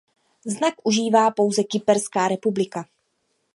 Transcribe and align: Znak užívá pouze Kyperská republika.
Znak 0.45 0.75
užívá 0.87 1.31
pouze 1.31 1.63
Kyperská 1.63 2.27
republika. 2.27 2.85